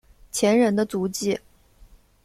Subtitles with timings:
[0.31, 1.39] 前人的足迹